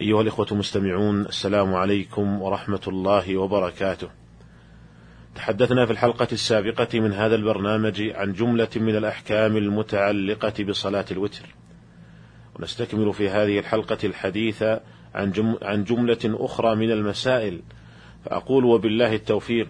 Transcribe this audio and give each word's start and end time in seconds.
أيها 0.00 0.20
الإخوة 0.20 0.46
المستمعون 0.52 1.20
السلام 1.20 1.74
عليكم 1.74 2.42
ورحمة 2.42 2.80
الله 2.88 3.36
وبركاته. 3.36 4.08
تحدثنا 5.34 5.86
في 5.86 5.92
الحلقة 5.92 6.28
السابقة 6.32 7.00
من 7.00 7.12
هذا 7.12 7.34
البرنامج 7.34 8.10
عن 8.14 8.32
جملة 8.32 8.68
من 8.76 8.96
الأحكام 8.96 9.56
المتعلقة 9.56 10.64
بصلاة 10.64 11.04
الوتر. 11.10 11.46
ونستكمل 12.58 13.12
في 13.12 13.28
هذه 13.28 13.58
الحلقة 13.58 13.98
الحديث 14.04 14.62
عن 15.14 15.30
جم 15.30 15.56
عن 15.62 15.84
جملة 15.84 16.18
أخرى 16.24 16.76
من 16.76 16.90
المسائل 16.90 17.60
فأقول 18.24 18.64
وبالله 18.64 19.14
التوفيق 19.14 19.68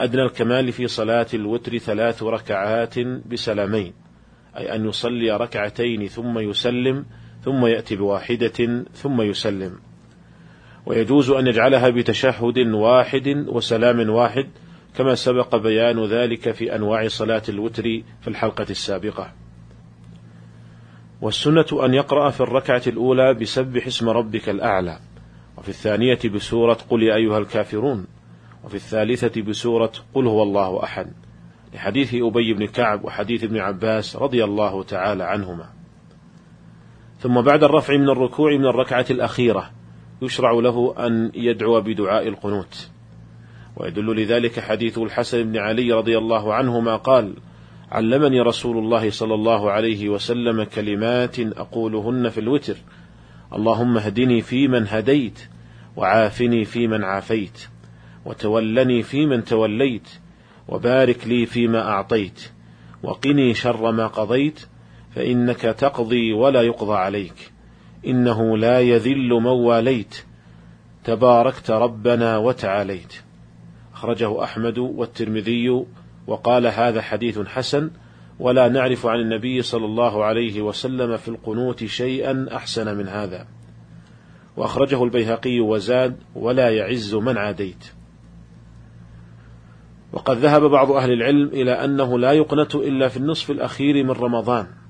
أدنى 0.00 0.22
الكمال 0.22 0.72
في 0.72 0.86
صلاة 0.86 1.26
الوتر 1.34 1.78
ثلاث 1.78 2.22
ركعات 2.22 2.98
بسلامين 2.98 3.92
أي 4.56 4.74
أن 4.74 4.88
يصلي 4.88 5.36
ركعتين 5.36 6.08
ثم 6.08 6.38
يسلم 6.38 7.04
ثم 7.44 7.66
يأتي 7.66 7.96
بواحدة 7.96 8.84
ثم 8.94 9.22
يسلم. 9.22 9.72
ويجوز 10.86 11.30
أن 11.30 11.46
يجعلها 11.46 11.90
بتشهد 11.90 12.58
واحد 12.58 13.44
وسلام 13.48 14.10
واحد 14.10 14.48
كما 14.96 15.14
سبق 15.14 15.56
بيان 15.56 16.04
ذلك 16.04 16.50
في 16.50 16.74
أنواع 16.76 17.08
صلاة 17.08 17.42
الوتر 17.48 17.82
في 18.20 18.28
الحلقة 18.28 18.66
السابقة. 18.70 19.32
والسنة 21.22 21.66
أن 21.84 21.94
يقرأ 21.94 22.30
في 22.30 22.40
الركعة 22.40 22.82
الأولى 22.86 23.34
بسبح 23.34 23.86
اسم 23.86 24.08
ربك 24.08 24.48
الأعلى 24.48 24.98
وفي 25.56 25.68
الثانية 25.68 26.18
بسورة 26.34 26.78
قل 26.90 27.02
يا 27.02 27.14
أيها 27.14 27.38
الكافرون 27.38 28.06
وفي 28.64 28.74
الثالثة 28.74 29.42
بسورة 29.42 29.92
قل 30.14 30.26
هو 30.26 30.42
الله 30.42 30.84
أحد 30.84 31.12
لحديث 31.74 32.14
أبي 32.14 32.54
بن 32.54 32.66
كعب 32.66 33.04
وحديث 33.04 33.44
ابن 33.44 33.58
عباس 33.58 34.16
رضي 34.16 34.44
الله 34.44 34.82
تعالى 34.82 35.24
عنهما. 35.24 35.81
ثم 37.22 37.40
بعد 37.40 37.64
الرفع 37.64 37.96
من 37.96 38.08
الركوع 38.08 38.56
من 38.56 38.66
الركعة 38.66 39.06
الأخيرة 39.10 39.70
يشرع 40.22 40.52
له 40.52 40.94
أن 40.98 41.30
يدعو 41.34 41.80
بدعاء 41.80 42.28
القنوت. 42.28 42.88
ويدل 43.76 44.16
لذلك 44.16 44.60
حديث 44.60 44.98
الحسن 44.98 45.42
بن 45.42 45.56
علي 45.56 45.92
رضي 45.92 46.18
الله 46.18 46.54
عنهما 46.54 46.96
قال 46.96 47.34
علمني 47.92 48.40
رسول 48.40 48.78
الله 48.78 49.10
صلى 49.10 49.34
الله 49.34 49.70
عليه 49.70 50.08
وسلم 50.08 50.62
كلمات 50.64 51.40
أقولهن 51.40 52.28
في 52.28 52.40
الوتر 52.40 52.76
اللهم 53.54 53.96
اهدني 53.96 54.40
فيمن 54.40 54.86
هديت 54.88 55.38
وعافني 55.96 56.64
فيمن 56.64 57.04
عافيت 57.04 57.68
وتولني 58.24 59.02
فيمن 59.02 59.44
توليت 59.44 60.08
وبارك 60.68 61.26
لي 61.26 61.46
فيما 61.46 61.88
أعطيت 61.88 62.50
وقني 63.02 63.54
شر 63.54 63.92
ما 63.92 64.06
قضيت 64.06 64.66
فإنك 65.14 65.60
تقضي 65.60 66.32
ولا 66.32 66.62
يقضى 66.62 66.94
عليك. 66.94 67.52
إنه 68.06 68.58
لا 68.58 68.80
يذل 68.80 69.28
من 69.28 69.46
واليت. 69.46 70.24
تباركت 71.04 71.70
ربنا 71.70 72.36
وتعاليت. 72.36 73.14
أخرجه 73.94 74.42
أحمد 74.42 74.78
والترمذي 74.78 75.84
وقال 76.26 76.66
هذا 76.66 77.02
حديث 77.02 77.38
حسن. 77.38 77.90
ولا 78.38 78.68
نعرف 78.68 79.06
عن 79.06 79.20
النبي 79.20 79.62
صلى 79.62 79.84
الله 79.84 80.24
عليه 80.24 80.62
وسلم 80.62 81.16
في 81.16 81.28
القنوت 81.28 81.84
شيئا 81.84 82.46
أحسن 82.52 82.96
من 82.96 83.08
هذا. 83.08 83.46
وأخرجه 84.56 85.04
البيهقي 85.04 85.60
وزاد 85.60 86.16
ولا 86.34 86.70
يعز 86.70 87.14
من 87.14 87.38
عاديت. 87.38 87.84
وقد 90.12 90.36
ذهب 90.36 90.62
بعض 90.62 90.92
أهل 90.92 91.12
العلم 91.12 91.48
إلى 91.48 91.72
أنه 91.72 92.18
لا 92.18 92.32
يقنت 92.32 92.74
إلا 92.74 93.08
في 93.08 93.16
النصف 93.16 93.50
الأخير 93.50 94.04
من 94.04 94.10
رمضان. 94.10 94.81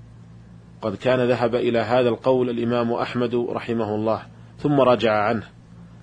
قد 0.83 0.97
كان 0.97 1.29
ذهب 1.29 1.55
إلى 1.55 1.79
هذا 1.79 2.09
القول 2.09 2.51
الإمام 2.51 2.93
أحمد 2.93 3.35
رحمه 3.35 3.95
الله 3.95 4.23
ثم 4.59 4.81
رجع 4.81 5.13
عنه. 5.13 5.43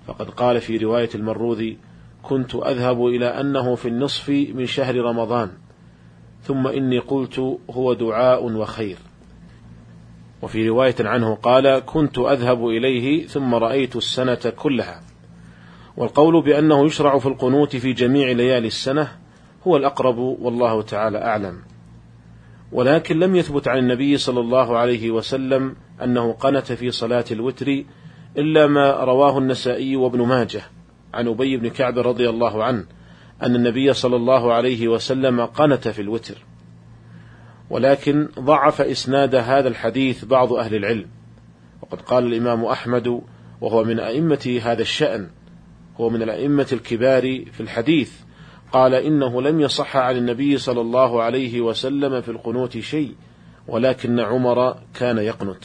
فقد 0.08 0.30
قال 0.30 0.62
في 0.62 0.78
رواية 0.78 1.10
المروذي 1.16 1.78
كنت 2.24 2.56
أذهب 2.56 3.06
إلى 3.06 3.26
أنه 3.26 3.76
في 3.76 3.88
النصف 3.88 4.30
من 4.30 4.66
شهر 4.66 4.96
رمضان 4.96 5.52
ثم 6.44 6.68
إني 6.68 7.00
قلت 7.00 7.58
هو 7.70 7.94
دعاء 7.94 8.46
وخير. 8.46 8.98
وفي 10.42 10.70
رواية 10.70 10.96
عنه 11.00 11.36
قال 11.36 11.80
كنت 11.80 12.18
أذهب 12.18 12.68
إليه 12.68 13.28
ثم 13.28 13.56
رأيت 13.56 13.96
السنة 13.96 14.54
كلها. 14.58 15.02
والقول 15.98 16.44
بأنه 16.44 16.86
يشرع 16.86 17.18
في 17.20 17.26
القنوت 17.26 17.76
في 17.76 17.94
جميع 17.94 18.32
ليالي 18.32 18.68
السنة 18.68 19.12
هو 19.68 19.78
الأقرب 19.78 20.18
والله 20.18 20.82
تعالى 20.82 21.18
أعلم. 21.18 21.62
ولكن 22.72 23.20
لم 23.20 23.36
يثبت 23.36 23.68
عن 23.68 23.78
النبي 23.78 24.18
صلى 24.18 24.40
الله 24.40 24.78
عليه 24.78 25.12
وسلم 25.12 25.76
أنه 26.04 26.34
قنت 26.34 26.72
في 26.72 26.92
صلاة 26.92 27.26
الوتر 27.32 27.84
إلا 28.38 28.68
ما 28.68 28.92
رواه 28.92 29.38
النسائي 29.38 29.96
وابن 29.96 30.22
ماجه 30.22 30.62
عن 31.14 31.28
أبي 31.28 31.58
بن 31.58 31.70
كعب 31.70 32.00
رضي 32.00 32.30
الله 32.30 32.64
عنه 32.64 32.86
أن 33.44 33.56
النبي 33.56 33.94
صلى 33.94 34.16
الله 34.16 34.54
عليه 34.54 34.88
وسلم 34.88 35.46
قنت 35.46 35.88
في 35.88 36.02
الوتر. 36.02 36.46
ولكن 37.70 38.28
ضعف 38.40 38.82
إسناد 38.82 39.36
هذا 39.36 39.68
الحديث 39.68 40.26
بعض 40.26 40.54
أهل 40.54 40.76
العلم. 40.76 41.06
وقد 41.82 42.02
قال 42.02 42.26
الإمام 42.26 42.66
أحمد 42.66 43.22
وهو 43.62 43.84
من 43.84 44.00
أئمة 44.00 44.62
هذا 44.64 44.82
الشأن 44.82 45.30
هو 45.98 46.10
من 46.10 46.22
الأئمة 46.22 46.68
الكبار 46.74 47.22
في 47.52 47.60
الحديث. 47.60 48.12
قال 48.72 48.94
إنه 48.94 49.42
لم 49.42 49.60
يصح 49.60 49.98
عن 49.98 50.18
النبي 50.18 50.58
صلى 50.58 50.82
الله 50.82 51.24
عليه 51.24 51.62
وسلم 51.62 52.22
في 52.22 52.32
القنوت 52.32 52.78
شيء 52.78 53.16
ولكن 53.68 54.20
عمر 54.20 54.76
كان 54.94 55.18
يقنت. 55.18 55.64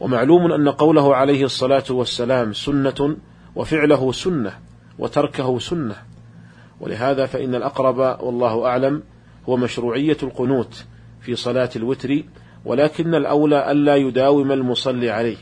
ومعلوم 0.00 0.52
أن 0.52 0.68
قوله 0.68 1.16
عليه 1.16 1.44
الصلاة 1.44 1.84
والسلام 1.90 2.52
سنة 2.52 3.16
وفعله 3.56 4.12
سنة 4.12 4.52
وتركه 4.98 5.58
سنة. 5.58 5.96
ولهذا 6.80 7.26
فإن 7.26 7.54
الأقرب 7.54 7.98
والله 8.22 8.66
أعلم 8.66 9.02
هو 9.48 9.56
مشروعية 9.56 10.16
القنوت 10.22 10.84
في 11.20 11.34
صلاة 11.34 11.70
الوتر 11.76 12.22
ولكن 12.64 13.14
الأولى 13.14 13.70
ألا 13.72 13.96
يداوم 13.96 14.52
المصلي 14.52 15.10
عليه 15.10 15.36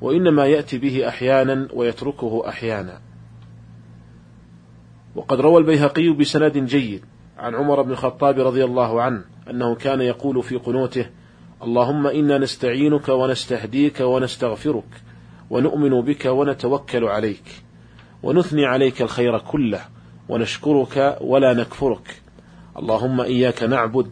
وإنما 0.00 0.46
يأتي 0.46 0.78
به 0.78 1.08
أحيانا 1.08 1.68
ويتركه 1.72 2.48
أحيانا. 2.48 3.00
وقد 5.18 5.40
روى 5.40 5.58
البيهقي 5.58 6.08
بسند 6.08 6.58
جيد 6.58 7.04
عن 7.38 7.54
عمر 7.54 7.82
بن 7.82 7.90
الخطاب 7.90 8.38
رضي 8.38 8.64
الله 8.64 9.02
عنه 9.02 9.24
أنه 9.50 9.74
كان 9.74 10.00
يقول 10.00 10.42
في 10.42 10.56
قنوته 10.56 11.06
اللهم 11.62 12.06
إنا 12.06 12.38
نستعينك 12.38 13.08
ونستهديك 13.08 14.00
ونستغفرك 14.00 15.02
ونؤمن 15.50 16.00
بك 16.00 16.26
ونتوكل 16.26 17.04
عليك 17.04 17.42
ونثني 18.22 18.66
عليك 18.66 19.02
الخير 19.02 19.38
كله 19.38 19.80
ونشكرك 20.28 21.18
ولا 21.20 21.54
نكفرك 21.54 22.22
اللهم 22.76 23.20
إياك 23.20 23.62
نعبد 23.62 24.10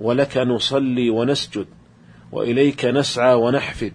ولك 0.00 0.36
نصلي 0.38 1.10
ونسجد 1.10 1.66
وإليك 2.32 2.84
نسعى 2.84 3.34
ونحفد 3.34 3.92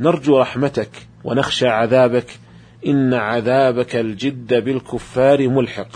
نرجو 0.00 0.38
رحمتك 0.38 0.90
ونخشى 1.24 1.68
عذابك 1.68 2.38
إن 2.86 3.14
عذابك 3.14 3.96
الجد 3.96 4.64
بالكفار 4.64 5.48
ملحق. 5.48 5.88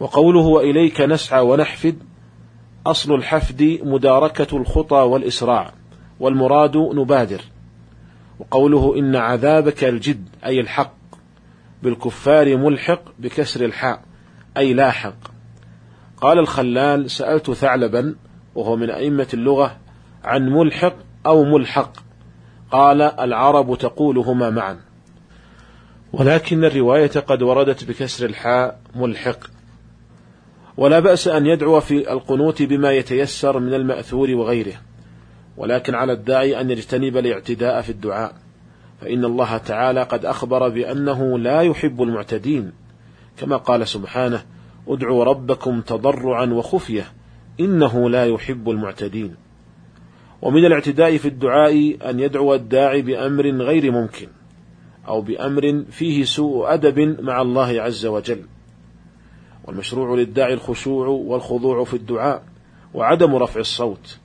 وقوله 0.00 0.40
وإليك 0.40 1.00
نسعى 1.00 1.40
ونحفد 1.40 1.98
أصل 2.86 3.14
الحفد 3.14 3.78
مداركة 3.82 4.56
الخطى 4.56 4.96
والإسراع 4.96 5.72
والمراد 6.20 6.76
نبادر. 6.76 7.40
وقوله 8.38 8.98
إن 8.98 9.16
عذابك 9.16 9.84
الجد 9.84 10.28
أي 10.46 10.60
الحق 10.60 10.94
بالكفار 11.82 12.56
ملحق 12.56 13.02
بكسر 13.18 13.64
الحاء 13.64 14.02
أي 14.56 14.74
لاحق. 14.74 15.16
قال 16.16 16.38
الخلال 16.38 17.10
سألت 17.10 17.50
ثعلبا 17.50 18.16
وهو 18.54 18.76
من 18.76 18.90
أئمة 18.90 19.28
اللغة 19.34 19.76
عن 20.24 20.48
ملحق 20.48 20.94
أو 21.26 21.44
ملحق. 21.44 21.92
قال 22.70 23.02
العرب 23.02 23.78
تقولهما 23.78 24.50
معا. 24.50 24.89
ولكن 26.12 26.64
الرواية 26.64 27.10
قد 27.20 27.42
وردت 27.42 27.84
بكسر 27.84 28.26
الحاء 28.26 28.80
ملحق. 28.94 29.38
ولا 30.76 31.00
بأس 31.00 31.28
أن 31.28 31.46
يدعو 31.46 31.80
في 31.80 32.12
القنوت 32.12 32.62
بما 32.62 32.92
يتيسر 32.92 33.58
من 33.58 33.74
المأثور 33.74 34.30
وغيره 34.30 34.74
ولكن 35.56 35.94
على 35.94 36.12
الداعي 36.12 36.60
أن 36.60 36.70
يجتنب 36.70 37.16
الاعتداء 37.16 37.80
في 37.80 37.90
الدعاء 37.90 38.34
فإن 39.00 39.24
الله 39.24 39.56
تعالى 39.56 40.02
قد 40.02 40.24
أخبر 40.24 40.68
بأنه 40.68 41.38
لا 41.38 41.60
يحب 41.60 42.02
المعتدين 42.02 42.72
كما 43.36 43.56
قال 43.56 43.88
سبحانه 43.88 44.42
ادعوا 44.88 45.24
ربكم 45.24 45.80
تضرعا 45.80 46.46
وخفية 46.46 47.12
إنه 47.60 48.10
لا 48.10 48.26
يحب 48.26 48.70
المعتدين. 48.70 49.34
ومن 50.42 50.64
الاعتداء 50.64 51.16
في 51.16 51.28
الدعاء 51.28 51.96
أن 52.10 52.20
يدعو 52.20 52.54
الداعي 52.54 53.02
بأمر 53.02 53.50
غير 53.50 53.90
ممكن. 53.90 54.28
أو 55.08 55.20
بأمر 55.20 55.84
فيه 55.90 56.24
سوء 56.24 56.74
أدب 56.74 57.20
مع 57.22 57.42
الله 57.42 57.82
عز 57.82 58.06
وجل. 58.06 58.42
والمشروع 59.64 60.16
للداعي 60.16 60.54
الخشوع 60.54 61.06
والخضوع 61.06 61.84
في 61.84 61.94
الدعاء 61.94 62.42
وعدم 62.94 63.34
رفع 63.34 63.60
الصوت. 63.60 64.18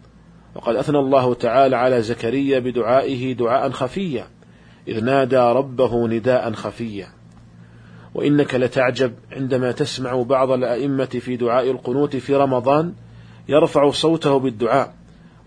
وقد 0.56 0.76
أثنى 0.76 1.00
الله 1.00 1.34
تعالى 1.34 1.76
على 1.76 2.02
زكريا 2.02 2.60
بدعائه 2.60 3.34
دعاء 3.34 3.70
خفيا 3.70 4.28
إذ 4.88 5.04
نادى 5.04 5.38
ربه 5.38 6.08
نداء 6.08 6.52
خفيا. 6.52 7.08
وإنك 8.14 8.56
لتعجب 8.56 9.14
عندما 9.32 9.72
تسمع 9.72 10.22
بعض 10.22 10.52
الأئمة 10.52 11.06
في 11.06 11.36
دعاء 11.36 11.72
القنوت 11.72 12.16
في 12.16 12.36
رمضان 12.36 12.94
يرفع 13.50 13.92
صوته 13.92 14.40
بالدعاء 14.40 14.94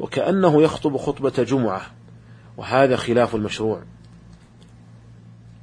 وكأنه 0.01 0.63
يخطب 0.63 0.97
خطبة 0.97 1.43
جمعة. 1.43 1.81
وهذا 2.57 2.97
خلاف 2.97 3.35
المشروع. 3.35 3.83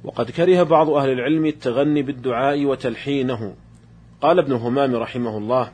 وقد 0.06 0.30
كره 0.30 0.62
بعض 0.62 0.90
أهل 0.90 1.10
العلم 1.10 1.46
التغني 1.46 2.02
بالدعاء 2.02 2.64
وتلحينه. 2.64 3.54
قال 4.20 4.38
ابن 4.38 4.52
همام 4.52 4.94
رحمه 4.94 5.38
الله 5.38 5.72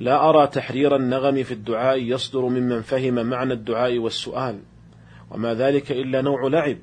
لا 0.00 0.28
أرى 0.28 0.46
تحرير 0.46 0.96
النغم 0.96 1.42
في 1.42 1.54
الدعاء 1.54 1.98
يصدر 1.98 2.40
ممن 2.40 2.82
فهم 2.82 3.14
معنى 3.26 3.52
الدعاء 3.52 3.98
والسؤال 3.98 4.58
وما 5.30 5.54
ذلك 5.54 5.92
إلا 5.92 6.20
نوع 6.20 6.46
لعب. 6.46 6.76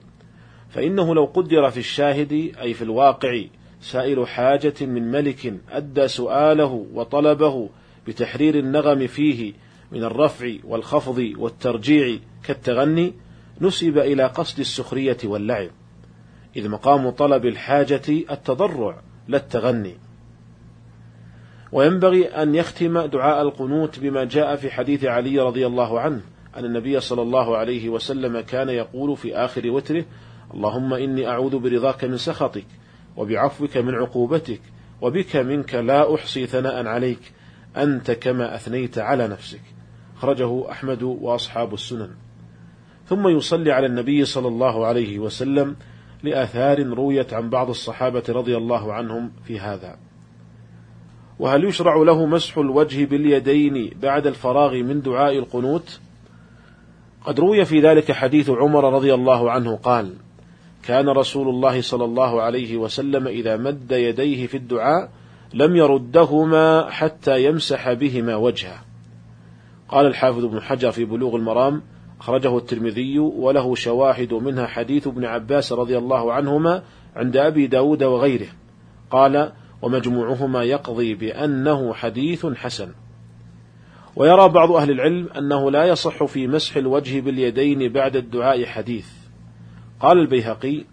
فإنه 0.70 1.16
لو 1.16 1.26
قدر 1.26 1.70
في 1.70 1.78
الشاهد 1.78 2.32
أي 2.62 2.74
في 2.74 2.82
الواقع 2.82 3.44
سائل 3.82 4.28
حاجة 4.28 4.76
من 4.82 5.12
ملك 5.12 5.54
أدى 5.70 6.08
سؤاله 6.08 6.86
وطلبه 6.94 7.70
بتحرير 8.08 8.60
النغم 8.60 9.08
فيه 9.08 9.54
من 9.92 10.04
الرفع 10.04 10.54
والخفض 10.64 11.34
والترجيع 11.38 12.20
كالتغني 12.44 13.14
نسب 13.62 13.98
إلى 13.98 14.26
قصد 14.26 14.60
السخرية 14.60 15.18
واللعب. 15.24 15.70
إذ 16.58 16.70
مقام 16.70 17.10
طلب 17.10 17.46
الحاجة 17.46 18.02
التضرع 18.10 19.02
لا 19.28 19.38
التغني. 19.38 19.98
وينبغي 21.72 22.26
أن 22.26 22.56
يختم 22.56 23.02
دعاء 23.02 23.42
القنوت 23.42 24.00
بما 24.00 24.24
جاء 24.24 24.56
في 24.56 24.72
حديث 24.72 25.06
علي 25.06 25.40
رضي 25.40 25.68
الله 25.68 26.00
عنه 26.00 26.22
أن 26.58 26.66
النبي 26.66 27.00
صلى 27.00 27.22
الله 27.22 27.58
عليه 27.58 27.90
وسلم 27.90 28.40
كان 28.40 28.70
يقول 28.70 29.18
في 29.18 29.36
آخر 29.36 29.70
وتره 29.70 30.06
اللهم 30.54 30.94
إني 30.94 31.28
أعوذ 31.28 31.60
برضاك 31.60 32.04
من 32.06 32.18
سخطك 32.18 32.66
وبعفوك 33.18 33.78
من 33.78 33.96
عقوبتك 33.96 34.62
وبك 35.02 35.36
منك 35.36 35.76
لا 35.76 36.16
أحصي 36.16 36.46
ثناء 36.46 36.86
عليك 36.86 37.34
أنت 37.78 38.12
كما 38.12 38.56
أثنيت 38.56 38.98
على 38.98 39.28
نفسك. 39.28 39.62
خرجه 40.18 40.72
أحمد 40.72 41.04
وأصحاب 41.04 41.74
السنن. 41.74 42.10
ثم 43.10 43.28
يصلي 43.28 43.72
على 43.72 43.86
النبي 43.86 44.26
صلى 44.26 44.48
الله 44.48 44.86
عليه 44.86 45.20
وسلم 45.20 45.76
لآثار 46.24 46.80
رويت 46.80 47.34
عن 47.34 47.50
بعض 47.50 47.70
الصحابة 47.70 48.24
رضي 48.30 48.58
الله 48.58 48.94
عنهم 48.94 49.32
في 49.46 49.60
هذا. 49.60 49.98
وهل 51.40 51.64
يشرع 51.64 51.96
له 51.96 52.26
مسح 52.26 52.58
الوجه 52.58 53.06
باليدين 53.06 53.92
بعد 54.02 54.28
الفراغ 54.28 54.74
من 54.74 55.02
دعاء 55.02 55.38
القنوت؟ 55.38 56.00
قد 57.26 57.40
روي 57.40 57.66
في 57.66 57.82
ذلك 57.82 58.12
حديث 58.12 58.50
عمر 58.50 58.94
رضي 58.94 59.14
الله 59.14 59.52
عنه 59.52 59.76
قال 59.76 60.14
كان 60.84 61.10
رسول 61.10 61.50
الله 61.50 61.82
صلى 61.82 62.06
الله 62.06 62.42
عليه 62.42 62.78
وسلم 62.78 63.28
إذا 63.28 63.58
مد 63.58 63.92
يديه 63.92 64.48
في 64.48 64.58
الدعاء 64.58 65.10
لم 65.54 65.76
يردهما 65.76 66.90
حتى 66.90 67.44
يمسح 67.44 67.94
بهما 67.94 68.36
وجهه. 68.36 68.82
قال 69.90 70.06
الحافظ 70.06 70.46
ابن 70.46 70.62
حجر 70.62 70.92
في 70.92 71.06
بلوغ 71.06 71.36
المرام 71.36 71.82
أخرجه 72.20 72.58
الترمذي 72.58 73.20
وله 73.20 73.76
شواهد 73.76 74.34
منها 74.34 74.68
حديث 74.68 75.08
ابن 75.08 75.26
عباس 75.26 75.74
رضي 75.74 75.98
الله 75.98 76.34
عنهما 76.34 76.84
عند 77.16 77.38
أبي 77.38 77.68
داود 77.68 78.04
وغيره. 78.04 78.48
قال 79.12 79.52
ومجموعهما 79.82 80.64
يقضي 80.64 81.14
بأنه 81.14 81.94
حديث 81.94 82.46
حسن. 82.46 82.92
ويرى 84.16 84.50
بعض 84.50 84.72
أهل 84.72 84.92
العلم 84.92 85.30
أنه 85.38 85.72
لا 85.72 85.86
يصح 85.86 86.24
في 86.24 86.48
مسح 86.48 86.78
الوجه 86.78 87.20
باليدين 87.20 87.94
بعد 87.94 88.16
الدعاء 88.16 88.66
حديث. 88.66 89.08
قال 90.00 90.18
البيهقي 90.18 90.84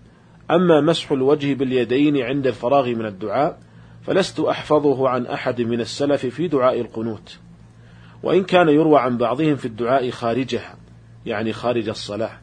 أما 0.50 0.80
مسح 0.80 1.12
الوجه 1.12 1.54
باليدين 1.54 2.22
عند 2.22 2.46
الفراغ 2.46 2.88
من 2.88 3.06
الدعاء 3.06 3.58
فلست 4.02 4.40
أحفظه 4.40 5.08
عن 5.08 5.26
أحد 5.26 5.60
من 5.60 5.80
السلف 5.80 6.26
في 6.26 6.48
دعاء 6.48 6.80
القنوت. 6.80 7.38
وإن 8.22 8.44
كان 8.44 8.68
يروى 8.68 8.98
عن 8.98 9.16
بعضهم 9.16 9.56
في 9.56 9.64
الدعاء 9.64 10.10
خارجها. 10.10 10.83
يعني 11.26 11.52
خارج 11.52 11.88
الصلاة. 11.88 12.40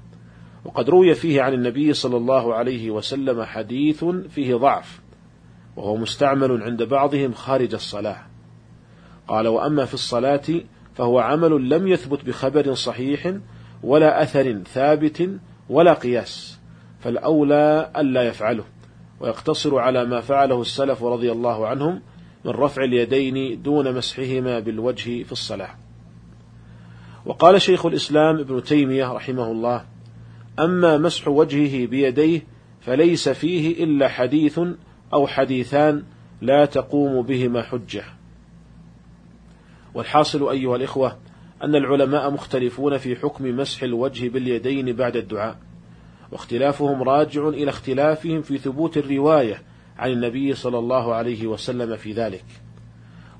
وقد 0.65 0.89
روي 0.89 1.15
فيه 1.15 1.41
عن 1.41 1.53
النبي 1.53 1.93
صلى 1.93 2.17
الله 2.17 2.55
عليه 2.55 2.91
وسلم 2.91 3.43
حديث 3.43 4.05
فيه 4.05 4.55
ضعف 4.55 5.01
وهو 5.75 5.95
مستعمل 5.95 6.63
عند 6.63 6.83
بعضهم 6.83 7.33
خارج 7.33 7.73
الصلاة. 7.73 8.17
قال 9.27 9.47
وأما 9.47 9.85
في 9.85 9.93
الصلاة 9.93 10.61
فهو 10.95 11.19
عمل 11.19 11.69
لم 11.69 11.87
يثبت 11.87 12.25
بخبر 12.25 12.73
صحيح 12.73 13.33
ولا 13.83 14.23
أثر 14.23 14.61
ثابت 14.73 15.29
ولا 15.69 15.93
قياس 15.93 16.59
فالأولى 16.99 17.91
ألا 17.97 18.23
يفعله. 18.23 18.63
ويقتصر 19.19 19.79
على 19.79 20.05
ما 20.05 20.21
فعله 20.21 20.61
السلف 20.61 21.03
رضي 21.03 21.31
الله 21.31 21.67
عنهم 21.67 22.01
من 22.45 22.51
رفع 22.51 22.83
اليدين 22.83 23.61
دون 23.61 23.93
مسحهما 23.95 24.59
بالوجه 24.59 25.23
في 25.23 25.31
الصلاة. 25.31 25.80
وقال 27.25 27.61
شيخ 27.61 27.85
الإسلام 27.85 28.39
ابن 28.39 28.63
تيمية 28.63 29.13
رحمه 29.13 29.51
الله 29.51 29.85
أما 30.59 30.97
مسح 30.97 31.27
وجهه 31.27 31.87
بيديه 31.87 32.41
فليس 32.81 33.29
فيه 33.29 33.83
إلا 33.83 34.07
حديث 34.07 34.59
أو 35.13 35.27
حديثان 35.27 36.03
لا 36.41 36.65
تقوم 36.65 37.21
بهما 37.21 37.61
حجة. 37.61 38.03
والحاصل 39.93 40.49
أيها 40.49 40.75
الإخوة 40.75 41.17
أن 41.63 41.75
العلماء 41.75 42.31
مختلفون 42.31 42.97
في 42.97 43.15
حكم 43.15 43.57
مسح 43.57 43.83
الوجه 43.83 44.29
باليدين 44.29 44.95
بعد 44.95 45.15
الدعاء 45.15 45.57
واختلافهم 46.31 47.03
راجع 47.03 47.47
إلى 47.47 47.69
اختلافهم 47.69 48.41
في 48.41 48.57
ثبوت 48.57 48.97
الرواية 48.97 49.61
عن 49.97 50.11
النبي 50.11 50.53
صلى 50.53 50.79
الله 50.79 51.13
عليه 51.13 51.47
وسلم 51.47 51.95
في 51.95 52.13
ذلك. 52.13 52.45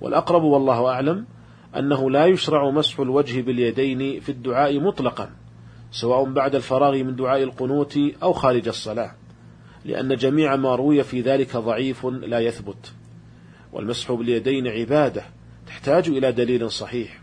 والأقرب 0.02 0.44
والله 0.44 0.88
أعلم 0.88 1.26
أنه 1.78 2.12
لا 2.12 2.26
يشرع 2.26 2.70
مسح 2.70 3.00
الوجه 3.00 3.42
باليدين 3.42 4.20
في 4.20 4.30
الدعاء 4.30 4.80
مطلقا 4.80 5.30
سواء 5.92 6.24
بعد 6.24 6.56
الفراغ 6.56 7.04
من 7.04 7.16
دعاء 7.16 7.44
القنوت 7.44 8.00
أو 8.24 8.34
خارج 8.34 8.68
الصلاة 8.68 9.12
لأن 9.86 10.16
جميع 10.16 10.56
ما 10.56 10.76
روي 10.76 11.04
في 11.04 11.22
ذلك 11.22 11.58
ضعيف 11.58 12.06
لا 12.06 12.40
يثبت. 12.40 12.94
والمسح 13.74 14.12
باليدين 14.12 14.68
عبادة 14.68 15.24
تحتاج 15.68 16.08
إلى 16.08 16.32
دليل 16.32 16.72
صحيح. 16.72 17.20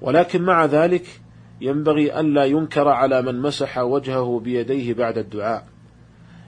ولكن 0.00 0.42
مع 0.42 0.64
ذلك 0.64 1.20
ينبغي 1.60 2.20
ألا 2.20 2.44
ينكر 2.44 2.88
على 2.88 3.22
من 3.22 3.40
مسح 3.40 3.78
وجهه 3.78 4.40
بيديه 4.44 4.94
بعد 4.94 5.18
الدعاء 5.18 5.66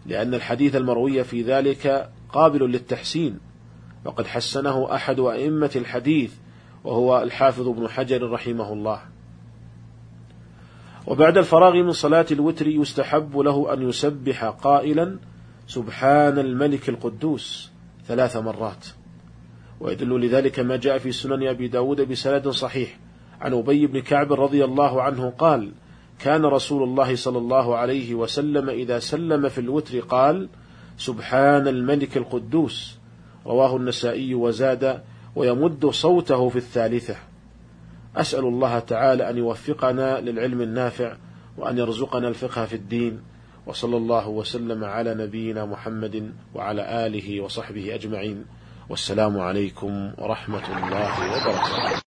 لأن 0.06 0.34
الحديث 0.34 0.76
المروي 0.76 1.24
في 1.24 1.42
ذلك 1.42 2.10
قابل 2.32 2.70
للتحسين. 2.70 3.38
وقد 4.04 4.26
حسنه 4.26 4.94
أحد 4.94 5.20
أئمة 5.20 5.70
الحديث 5.76 6.32
وهو 6.84 7.22
الحافظ 7.22 7.68
ابن 7.68 7.88
حجر 7.88 8.30
رحمه 8.30 8.72
الله. 8.72 9.00
وبعد 11.06 11.38
الفراغ 11.38 11.72
من 11.72 11.92
صلاة 11.92 12.26
الوتر 12.30 12.66
يستحب 12.66 13.38
له 13.38 13.72
أن 13.72 13.88
يسبح 13.88 14.44
قائلا 14.44 15.18
سبحان 15.66 16.38
الملك 16.38 16.88
القدوس 16.88 17.70
ثلاث 18.06 18.36
مرات. 18.36 18.86
ويدل 19.80 20.26
لذلك 20.26 20.60
ما 20.60 20.76
جاء 20.76 20.98
في 20.98 21.12
سنن 21.12 21.46
أبي 21.46 21.68
داود 21.68 22.00
بسند 22.00 22.48
صحيح. 22.48 22.98
عن 23.40 23.54
أبي 23.54 23.86
بن 23.86 24.00
كعب 24.00 24.32
رضي 24.32 24.64
الله 24.64 25.02
عنه 25.02 25.30
قال 25.30 25.72
كان 26.18 26.44
رسول 26.44 26.82
الله 26.82 27.16
صلى 27.16 27.38
الله 27.38 27.76
عليه 27.76 28.14
وسلم 28.14 28.68
إذا 28.68 28.98
سلم 28.98 29.48
في 29.48 29.60
الوتر 29.60 30.00
قال 30.00 30.48
سبحان 30.98 31.68
الملك 31.68 32.16
القدوس. 32.16 32.98
رواه 33.46 33.76
النسائي 33.76 34.34
وزاد 34.34 35.02
ويمد 35.36 35.86
صوته 35.86 36.48
في 36.48 36.56
الثالثة. 36.56 37.16
أسأل 38.16 38.44
الله 38.44 38.78
تعالى 38.78 39.30
أن 39.30 39.36
يوفقنا 39.38 40.20
للعلم 40.20 40.60
النافع 40.60 41.16
وأن 41.58 41.78
يرزقنا 41.78 42.28
الفقه 42.28 42.64
في 42.64 42.76
الدين. 42.76 43.22
وصلى 43.66 43.96
الله 43.96 44.28
وسلم 44.28 44.84
على 44.84 45.14
نبينا 45.14 45.64
محمد 45.64 46.32
وعلى 46.54 47.06
آله 47.06 47.40
وصحبه 47.40 47.94
أجمعين. 47.94 48.44
والسلام 48.88 49.38
عليكم 49.38 50.12
ورحمة 50.18 50.66
الله 50.76 51.12
وبركاته. 51.32 52.00